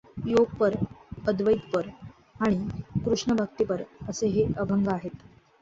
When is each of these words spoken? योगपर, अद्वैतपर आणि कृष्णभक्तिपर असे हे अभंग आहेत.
योगपर, 0.27 0.75
अद्वैतपर 1.27 1.89
आणि 2.39 2.57
कृष्णभक्तिपर 3.05 3.83
असे 4.09 4.27
हे 4.27 4.45
अभंग 4.57 4.87
आहेत. 4.87 5.23